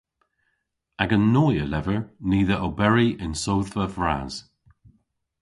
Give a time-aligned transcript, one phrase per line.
[1.03, 1.99] Agan noy a lever
[2.29, 4.33] ni dhe oberi yn sodhva vras.